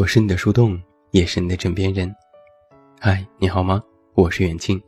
[0.00, 0.80] 我是你的树洞，
[1.10, 2.10] 也是你的枕边人。
[2.98, 3.82] 嗨，你好吗？
[4.14, 4.82] 我是远近。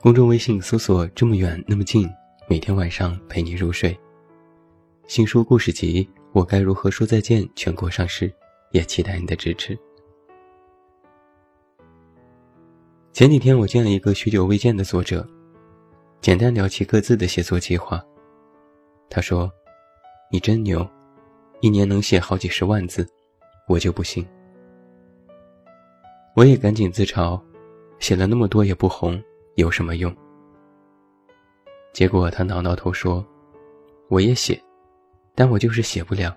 [0.00, 2.08] 公众微信搜索“这么远那么近”，
[2.48, 3.94] 每天晚上陪你入睡。
[5.06, 8.32] 新书故事集《我该如何说再见》全国上市，
[8.70, 9.78] 也期待你的支持。
[13.12, 15.28] 前几天我见了一个许久未见的作者，
[16.22, 18.02] 简单聊起各自的写作计划。
[19.10, 19.52] 他说
[20.32, 20.88] ：“你真牛，
[21.60, 23.06] 一年能写好几十万字。”
[23.68, 24.26] 我就不信。
[26.34, 27.40] 我也赶紧自嘲，
[27.98, 29.22] 写了那么多也不红，
[29.56, 30.14] 有什么用？
[31.92, 33.24] 结果他挠挠头说
[34.08, 34.60] ：“我也写，
[35.34, 36.36] 但我就是写不了，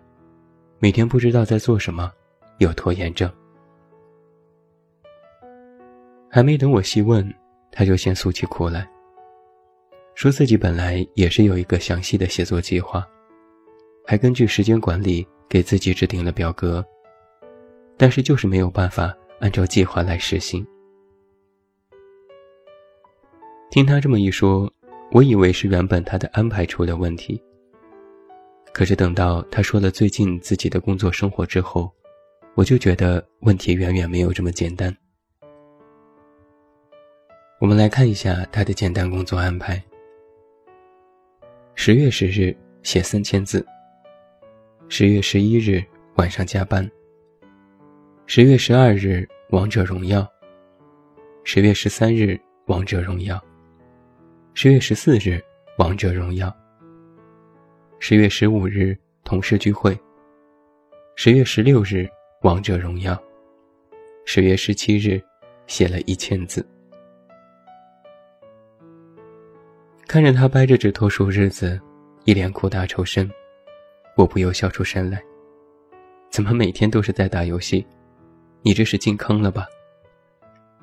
[0.80, 2.12] 每天不知道在做什么，
[2.58, 3.32] 有拖延症。”
[6.30, 7.32] 还没等我细问，
[7.72, 8.90] 他就先诉起苦来，
[10.16, 13.08] 说自己本来也是有一个详细的写作计划，
[14.06, 16.84] 还根据时间管理给自己制定了表格。
[17.98, 20.66] 但是就是没有办法按照计划来实行。
[23.70, 24.72] 听他这么一说，
[25.12, 27.42] 我以为是原本他的安排出了问题。
[28.74, 31.92] 可是等到他说了最近自己的工作生活之后，
[32.56, 34.96] 我就觉得问题远远没有这么简单。
[37.60, 39.82] 我们来看一下他的简单工作安排：
[41.76, 43.66] 十月十日写三千字，
[44.90, 45.84] 十月十一日
[46.16, 46.90] 晚上加班。
[48.34, 50.26] 十月十二日，王者荣耀；
[51.44, 53.38] 十月十三日，王者荣耀；
[54.54, 55.44] 十月十四日，
[55.78, 56.50] 王者荣耀；
[58.00, 59.92] 十月十五日，同事聚会；
[61.18, 62.08] 十月十六日，
[62.44, 63.18] 王者荣耀；
[64.24, 65.22] 十月十七日，
[65.68, 66.66] 写了一千字。
[70.08, 71.78] 看着他掰着指头数日子，
[72.24, 73.30] 一脸苦大仇深，
[74.16, 75.22] 我不由笑出声来。
[76.30, 77.86] 怎么每天都是在打游戏？
[78.64, 79.66] 你这是进坑了吧？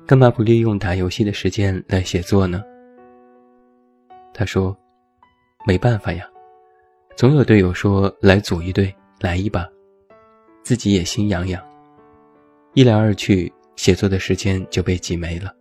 [0.05, 2.63] 干嘛不利用打游戏的时间来写作呢？
[4.33, 4.75] 他说
[5.65, 6.27] ：“没办法呀，
[7.15, 9.69] 总有队友说来组一队，来一把，
[10.63, 11.63] 自己也心痒痒。
[12.73, 15.53] 一来二去，写作的时间就被挤没了。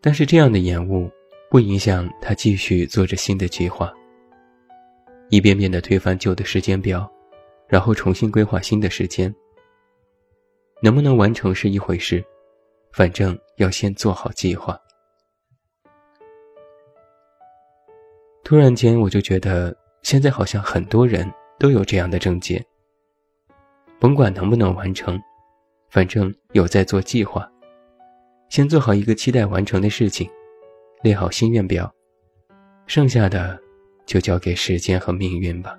[0.00, 1.10] 但是这样的延误
[1.50, 3.92] 不影响他继续做着新的计划，
[5.30, 7.10] 一遍遍的推翻旧的时间表。”
[7.68, 9.34] 然后重新规划新的时间。
[10.82, 12.24] 能不能完成是一回事，
[12.92, 14.78] 反正要先做好计划。
[18.44, 21.28] 突然间，我就觉得现在好像很多人
[21.58, 22.64] 都有这样的症结。
[23.98, 25.18] 甭管能不能完成，
[25.88, 27.50] 反正有在做计划，
[28.50, 30.30] 先做好一个期待完成的事情，
[31.02, 31.90] 列好心愿表，
[32.86, 33.58] 剩下的
[34.04, 35.76] 就交给时间和命运吧。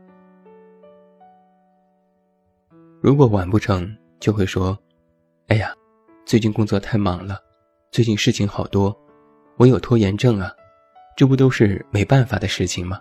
[2.99, 4.77] 如果完不成就会说
[5.49, 5.71] ：“哎呀，
[6.25, 7.39] 最近工作太忙了，
[7.91, 8.95] 最近事情好多，
[9.57, 10.51] 我有拖延症啊，
[11.15, 12.99] 这不都是没办法的事情吗？”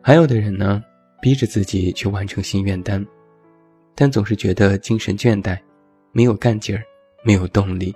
[0.00, 0.82] 还有的人呢，
[1.20, 3.06] 逼着自己去完成心愿单，
[3.94, 5.60] 但总是觉得精神倦怠，
[6.12, 6.82] 没有干劲儿，
[7.22, 7.94] 没有动力。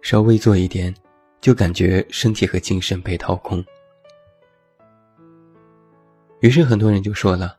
[0.00, 0.94] 稍微做一点，
[1.40, 3.62] 就感觉身体和精神被掏空。
[6.38, 7.58] 于是很多人就说了。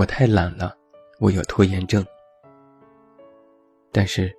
[0.00, 0.74] 我太懒了，
[1.18, 2.02] 我有拖延症。
[3.92, 4.34] 但是，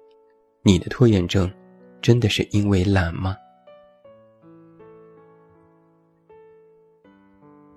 [0.63, 1.53] 你的拖延症
[2.01, 3.37] 真的是因为懒吗？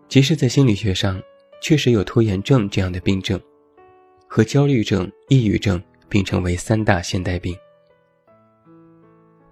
[0.09, 1.23] 即使在心理学上，
[1.61, 3.39] 确实有拖延症这样的病症，
[4.27, 7.55] 和焦虑症、抑郁症并称为三大现代病。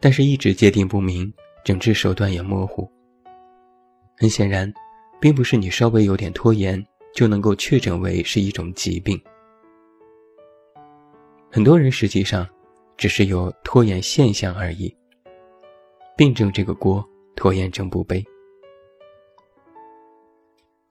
[0.01, 1.31] 但是，一直界定不明，
[1.63, 2.91] 诊治手段也模糊。
[4.17, 4.73] 很显然，
[5.21, 6.83] 并不是你稍微有点拖延。
[7.15, 9.21] 就能够确诊为是一种疾病。
[11.51, 12.49] 很多人实际上
[12.97, 14.95] 只是有拖延现象而已。
[16.17, 17.07] 病症这个锅，
[17.37, 18.25] 拖延症不背。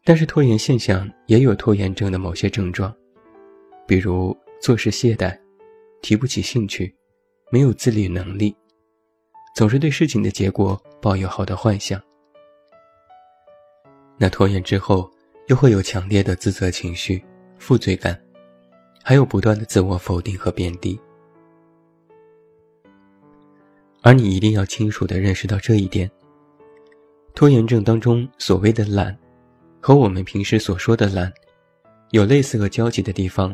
[0.03, 2.95] 但是拖延现象也有拖延症的某些症状，
[3.87, 5.35] 比如做事懈怠、
[6.01, 6.95] 提不起兴趣、
[7.51, 8.55] 没有自理能力、
[9.55, 11.99] 总是对事情的结果抱有好的幻想。
[14.19, 15.11] 那拖延之后。
[15.51, 17.21] 又会有强烈的自责情绪、
[17.59, 18.17] 负罪感，
[19.03, 20.97] 还有不断的自我否定和贬低。
[24.01, 26.09] 而你一定要清楚的认识到这一点：
[27.35, 29.13] 拖延症当中所谓的懒，
[29.81, 31.29] 和我们平时所说的懒，
[32.11, 33.53] 有类似和交集的地方，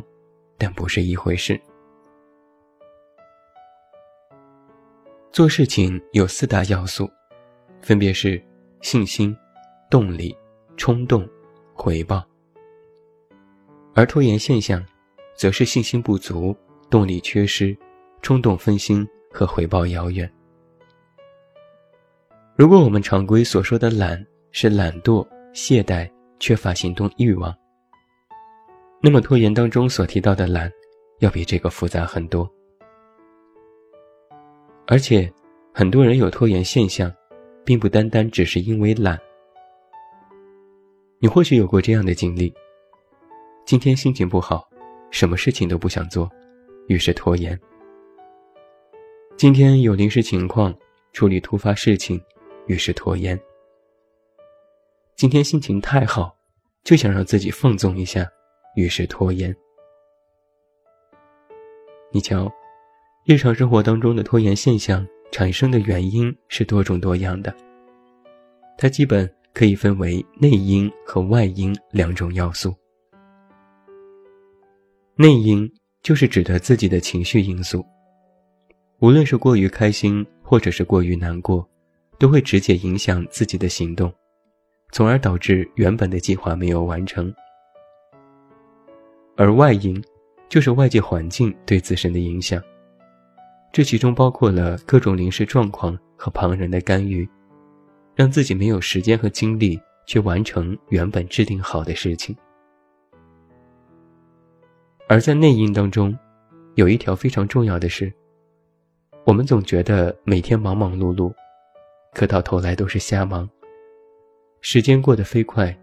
[0.55, 1.59] 但不是一回事。
[5.31, 7.09] 做事情有四大要素，
[7.81, 8.39] 分别是
[8.81, 9.35] 信心、
[9.89, 10.37] 动力、
[10.77, 11.27] 冲动。
[11.77, 12.25] 回报，
[13.93, 14.83] 而拖延现象，
[15.35, 16.53] 则是信心不足、
[16.89, 17.77] 动力缺失、
[18.23, 20.29] 冲动分心和回报遥远。
[22.55, 27.55] 如果我们常规所说的懒是懒惰、懈怠、缺乏行动欲望，
[28.99, 30.69] 那么拖延当中所提到的懒，
[31.19, 32.51] 要比这个复杂很多。
[34.87, 35.31] 而且，
[35.73, 37.13] 很多人有拖延现象，
[37.63, 39.17] 并不单单只是因为懒。
[41.19, 42.53] 你或许有过这样的经历：
[43.65, 44.69] 今天心情不好，
[45.09, 46.29] 什么事情都不想做，
[46.87, 47.57] 于是拖延；
[49.35, 50.73] 今天有临时情况，
[51.13, 52.21] 处理突发事情。
[52.67, 53.39] 于是拖延。
[55.15, 56.35] 今天心情太好，
[56.83, 58.29] 就想让自己放纵一下，
[58.75, 59.55] 于是拖延。
[62.11, 62.51] 你瞧，
[63.25, 67.55] 日常生活当中的拖延现象产生的原因是多种多样的。
[68.77, 72.71] 它基本可以分为内因和外因两种要素。
[75.15, 75.67] 内因
[76.03, 77.83] 就是指的自己的情绪因素，
[78.99, 81.67] 无论是过于开心，或者是过于难过。
[82.19, 84.13] 都会直接影响自己的行动，
[84.91, 87.33] 从而导致原本的计划没有完成。
[89.35, 90.03] 而外因，
[90.49, 92.61] 就是外界环境对自身的影响，
[93.71, 97.27] 这其中包括了各种临时状况和旁人的干预，
[98.17, 102.35] 让自己没有时间和精力去完成原本制定好的事情。
[105.07, 106.17] 而在内因当中，
[106.73, 108.11] 有一条非常重要的是，
[109.23, 111.31] 我们总觉得每天忙忙碌碌。
[112.11, 113.47] 可到头来都是瞎忙。
[114.61, 115.77] 时间过得飞快，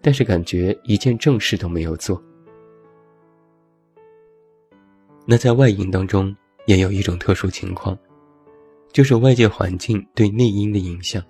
[0.00, 2.20] 但是感觉一件正事都没有做。
[5.26, 6.34] 那在外因当中
[6.64, 7.98] 也有一种特殊情况，
[8.90, 11.22] 就是外界环境对内因的影响。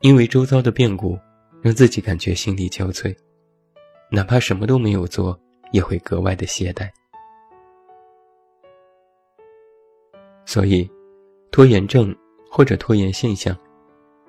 [0.00, 1.18] 因为周遭的变故，
[1.60, 3.16] 让自己感觉心力交瘁，
[4.10, 5.38] 哪怕什么都没有做，
[5.72, 6.88] 也会格外的懈怠。
[10.44, 10.88] 所以，
[11.50, 12.14] 拖延症。
[12.50, 13.54] 或者拖延现象，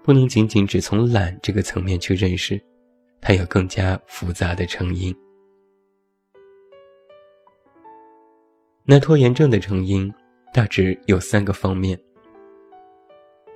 [0.03, 2.61] 不能仅仅只从懒这个层面去认识，
[3.21, 5.15] 它有更加复杂的成因。
[8.83, 10.13] 那拖延症的成因
[10.53, 11.97] 大致有三个方面。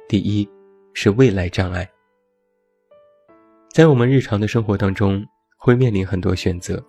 [0.07, 0.47] 第一，
[0.93, 1.85] 是未来障碍。
[3.73, 5.25] 在我们日常的生活当中，
[5.57, 6.79] 会面临很多选择，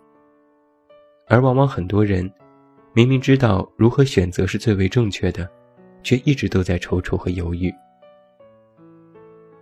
[1.28, 2.30] 而往往很多人
[2.92, 5.48] 明明知道如何选择是最为正确的。
[6.02, 7.74] 却一直都在踌躇和犹豫。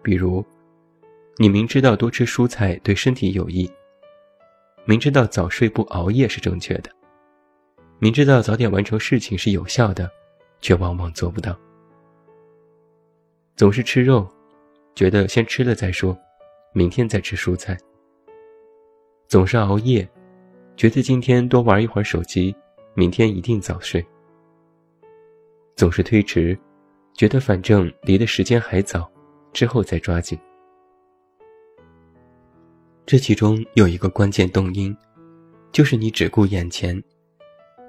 [0.02, 0.44] 比如，
[1.36, 3.70] 你明知道多吃蔬菜对身体有益，
[4.84, 6.90] 明知道早睡不熬夜是正确的，
[8.00, 10.10] 明知道早点完成事情是有效的，
[10.60, 11.56] 却往往做不到。
[13.54, 14.28] 总是吃肉，
[14.96, 16.18] 觉得先吃了再说，
[16.72, 17.76] 明天再吃蔬菜。
[19.28, 20.08] 总是熬夜，
[20.76, 22.54] 觉得今天多玩一会儿手机，
[22.94, 24.04] 明天一定早睡。
[25.74, 26.58] 总是推迟，
[27.14, 29.10] 觉得反正离的时间还早，
[29.52, 30.38] 之后再抓紧。
[33.04, 34.96] 这其中有一个关键动因，
[35.72, 37.02] 就是你只顾眼前，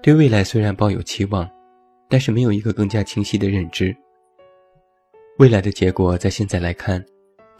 [0.01, 1.49] 对未来虽然抱有期望，
[2.09, 3.95] 但是没有一个更加清晰的认知。
[5.37, 7.03] 未来的结果在现在来看，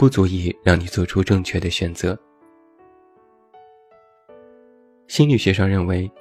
[0.04, 2.20] 不足以让你做出正确的选择。
[5.08, 6.12] 心理学上认为。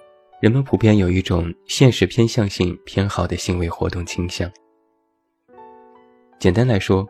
[0.41, 4.51] 人们普遍有一种现实偏向性偏好的行为活动倾向。
[6.37, 7.09] 简单来说，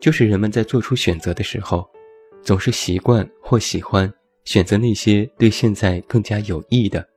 [0.00, 1.88] 就是人们在做出选择的时候，
[2.42, 4.12] 总是习惯或喜欢
[4.44, 7.08] 选择那些对现在更加有益的，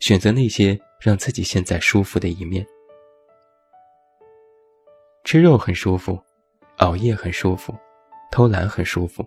[0.00, 2.66] 选择那些让自己现在舒服的一面。
[5.22, 6.20] 吃肉很舒服，
[6.78, 7.72] 熬夜很舒服，
[8.34, 9.24] 偷懒很舒服，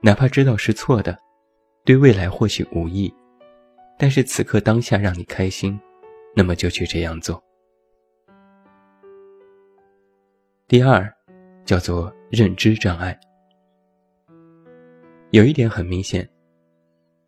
[0.00, 1.18] 哪怕知道是错的，
[1.84, 3.12] 对未来或许无益。
[3.98, 5.78] 但是此刻当下让你开心，
[6.34, 7.38] 那么就去这样做。
[10.66, 11.06] 第二，
[11.66, 13.14] 叫做认知障碍。
[15.32, 16.26] 有一点很明显，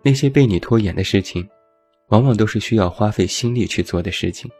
[0.02, 1.46] 那些被你拖延的事情，
[2.08, 4.50] 往往都是需要花费心力去做的事情。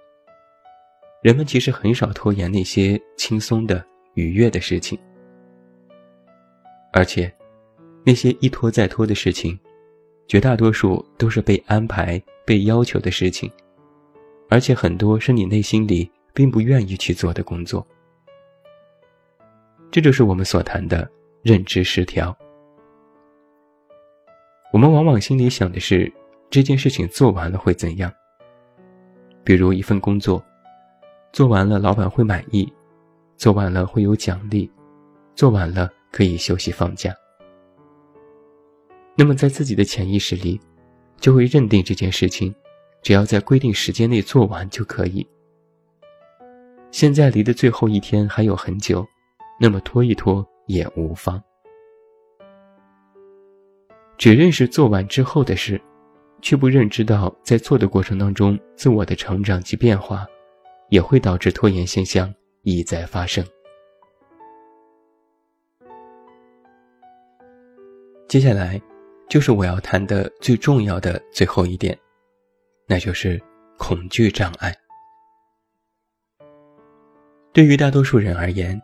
[1.23, 5.01] 人们其实很少拖延那些轻松的、愉悦的事情，
[6.93, 7.33] 而且，
[8.05, 9.59] 那些一拖再拖的事情。
[10.29, 13.51] 绝大多数都是被安排、被要求的事情，
[14.49, 17.87] 而且很多是你内心里并不愿意去做的工作。
[19.91, 21.11] 这就是我们所谈的
[21.43, 22.35] 认知失调。
[24.73, 26.11] 我们往往心里想的是
[26.49, 28.11] 这件事情做完了会怎样，
[29.45, 30.43] 比如一份工作，
[31.31, 32.73] 做完了老板会满意，
[33.37, 34.71] 做完了会有奖励，
[35.35, 37.13] 做完了可以休息放假。
[39.17, 40.61] 那么，在自己的潜意识里，
[41.19, 42.55] 就会认定这件事情，
[43.03, 45.27] 只要在规定时间内做完就可以。
[46.91, 49.07] 现在离的最后一天还有很久，
[49.59, 51.43] 那么拖一拖也无妨。
[54.19, 55.81] 只认识做完之后的事，
[56.41, 60.27] 却不认知到在做的过程当中自我的成长及变化，
[60.91, 63.45] 也会导致拖延现象一再发生。
[68.33, 68.81] 接下来，
[69.29, 71.95] 就是我要谈的最重要的最后一点，
[72.87, 73.39] 那就是
[73.77, 74.75] 恐惧障碍。
[77.53, 78.81] 对于大多数人而言，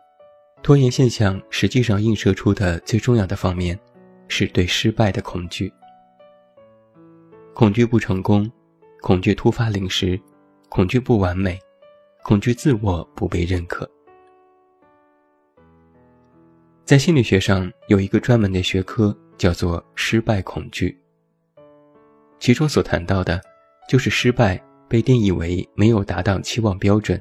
[0.61, 3.75] 拖延现象实际上映射出的最重要的方面，
[4.27, 5.73] 是对失败的恐惧。
[7.55, 8.47] 恐惧不成功，
[9.01, 10.21] 恐惧突发临时，
[10.69, 11.57] 恐惧不完美，
[12.21, 13.89] 恐惧自我不被认可。
[16.85, 19.11] 在心理学上有一个专门的学科。
[19.39, 20.95] 叫做失败恐惧。
[22.39, 23.41] 其中所谈到的，
[23.87, 27.19] 就是失败被定义为没有达到期望标准，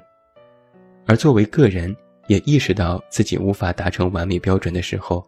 [1.06, 1.96] 而作为个人
[2.26, 5.26] 也意识到自己无法达成完美标准的时候，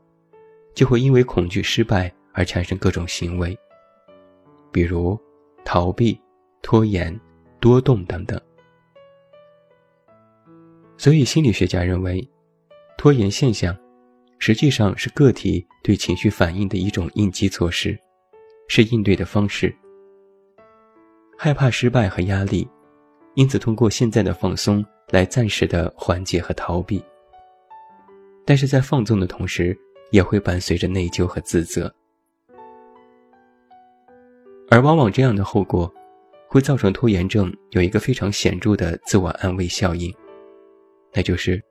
[0.74, 3.56] 就会因为恐惧失败而产生各种行为，
[4.72, 5.18] 比如
[5.64, 6.20] 逃避、
[6.60, 7.18] 拖延、
[7.60, 8.40] 多动等等。
[10.96, 12.28] 所以心理学家认为，
[12.98, 13.76] 拖延现象。
[14.40, 17.96] 实际上是个体对情绪反应的一种应激措施，
[18.68, 19.72] 是应对的方式。
[21.36, 22.66] 害怕失败和压力，
[23.34, 27.02] 因此通过现在的放松来暂时的缓解和逃避。
[28.46, 29.78] 但是在放纵的同时，
[30.10, 31.94] 也会伴随着内疚和自责。
[34.70, 35.92] 而往往这样的后果，
[36.48, 40.12] 会造成拖延症有一个非常显著的自我安慰效应，
[41.12, 41.62] 那就是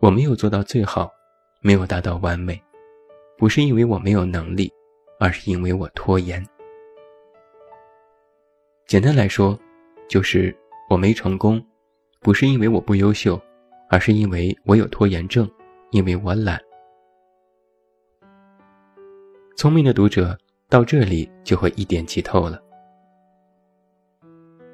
[0.00, 1.10] 我没有做到最好。
[1.64, 2.60] 没有达到完美，
[3.38, 4.68] 不是因为我没有能力，
[5.20, 6.44] 而是因为我拖延。
[8.84, 9.56] 简单来说，
[10.08, 10.54] 就是
[10.90, 11.64] 我没成功，
[12.20, 13.40] 不是因为我不优秀，
[13.88, 15.48] 而是因为我有拖延症，
[15.92, 16.60] 因为我懒。
[19.56, 20.36] 聪明的读者
[20.68, 22.60] 到这里就会一点即透了，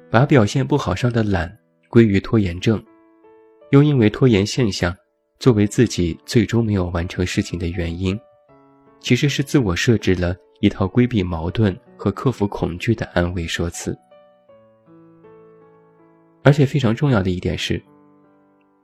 [0.09, 1.55] 把表现不好上的懒
[1.87, 2.83] 归于拖延症，
[3.69, 4.91] 又因为拖延现象。
[5.39, 8.19] 作为自己最终没有完成事情的原因，
[8.99, 13.97] 其实是自我设置了一套规避矛盾和克服恐惧的安慰说辞。
[16.43, 17.81] 而且非常重要的一点是，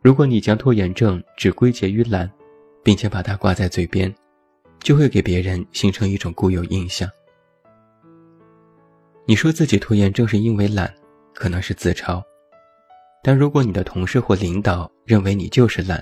[0.02, 2.32] 如果你将拖延症只归结于懒，
[2.82, 4.14] 并且把它挂在嘴边，
[4.80, 7.10] 就会给别人形成一种固有印象。
[9.26, 10.94] 你说自己拖延症是因为懒，
[11.34, 12.24] 可能是自嘲，
[13.22, 16.02] 但如果你的同事或领导认为你就是懒，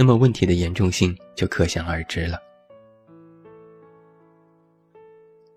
[0.00, 2.40] 那么问题的严重性就可想而知了。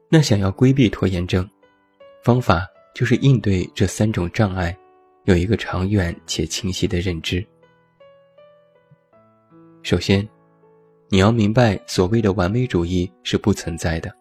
[0.10, 1.50] 那想要规避拖延症，
[2.22, 4.78] 方法就是应对这三种障碍，
[5.24, 7.42] 有一个长远且清晰的认知。
[9.82, 10.28] 首先，
[11.08, 14.14] 你要明白，所谓的完美主义是不存在的。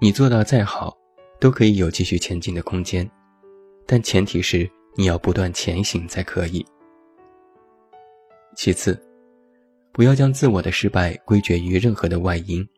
[0.00, 0.98] 你做到再好，
[1.38, 3.08] 都可以有继续前进的空间，
[3.86, 6.66] 但前提是你要不断前行才可以。
[8.58, 9.00] 其次，
[9.92, 12.68] 不要将自我的失败归结于任何的外因，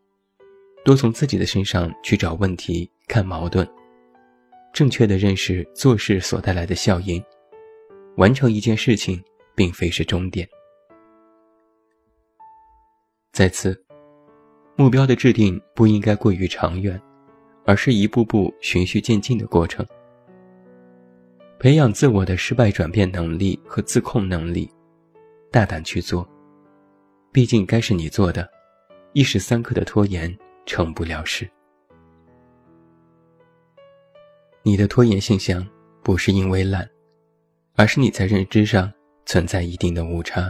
[0.84, 3.66] 多从自己的身上去找问题、看矛盾，
[4.74, 7.24] 正确的认识做事所带来的效应。
[8.18, 9.18] 完成一件事情，
[9.54, 10.46] 并非是终点。
[13.32, 13.82] 再次，
[14.76, 17.00] 目标的制定不应该过于长远，
[17.64, 19.86] 而是一步步循序渐进的过程。
[21.58, 24.70] 培养自我的失败转变能力和自控能力。
[25.50, 26.28] 大胆去做，
[27.32, 28.48] 毕竟该是你做的，
[29.12, 31.50] 一时三刻的拖延成不了事。
[34.62, 35.66] 你的拖延现象
[36.02, 36.88] 不是因为懒，
[37.74, 38.92] 而是你在认知上
[39.26, 40.48] 存在一定的误差。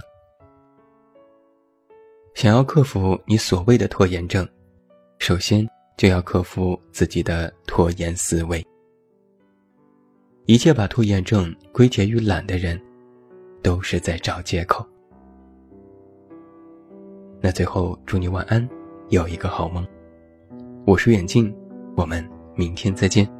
[2.34, 4.46] 想要克服你所谓的拖延症，
[5.18, 5.66] 首先
[5.96, 8.64] 就要克服自己的拖延思维。
[10.44, 12.78] 一切把拖延症归结于懒的人。
[13.62, 14.84] 都是在找借口。
[17.40, 18.68] 那最后，祝你晚安，
[19.08, 19.86] 有一个好梦。
[20.86, 21.54] 我是远近，
[21.96, 23.39] 我们明天再见。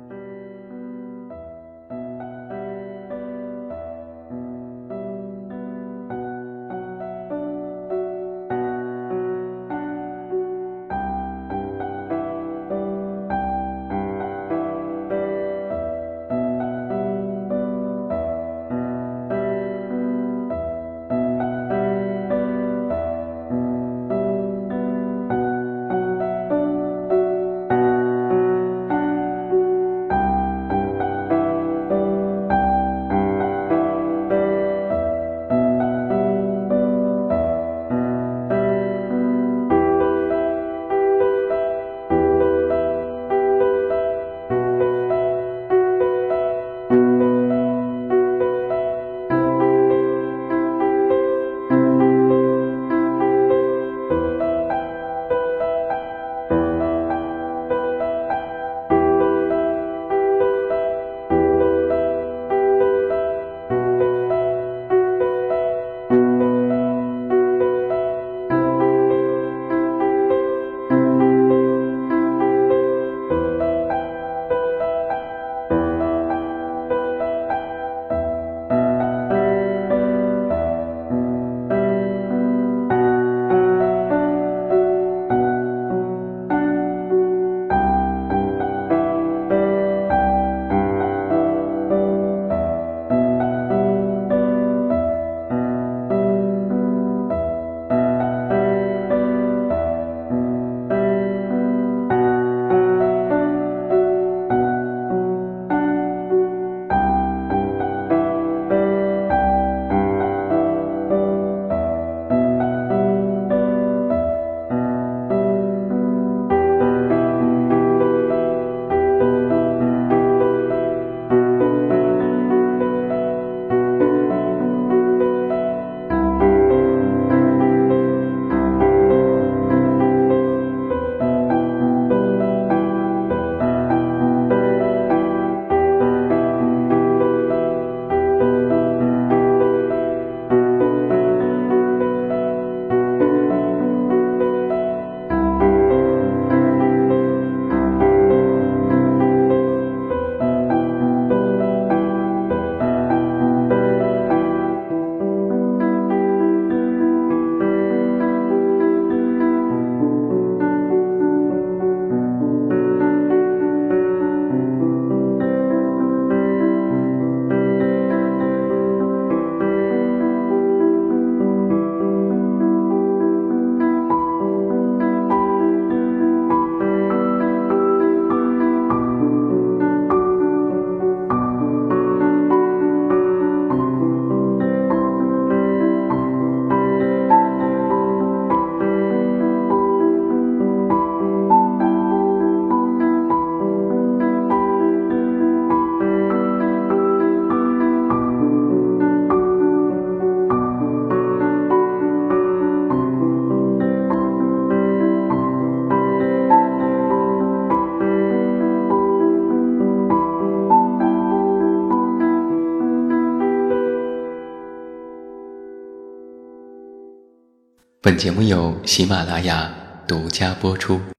[218.03, 219.71] 本节目由喜马拉雅
[220.09, 221.03] 独家播出。